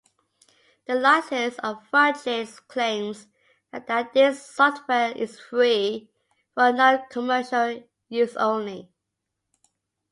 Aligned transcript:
The 0.87 0.95
license 0.95 1.59
of 1.59 1.85
Fudgets 1.93 2.59
claims 2.67 3.27
that 3.71 4.13
this 4.15 4.43
software 4.43 5.11
is 5.11 5.39
free 5.39 6.09
for 6.55 6.73
non-commercial 6.73 7.83
use 8.09 8.35
only. 8.35 8.89